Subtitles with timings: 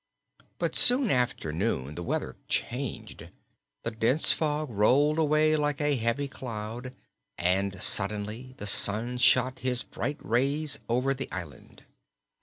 [0.57, 3.29] But soon after noon the weather changed.
[3.83, 6.95] The dense fog rolled away like a heavy cloud
[7.37, 11.83] and suddenly the sun shot his bright rays over the island.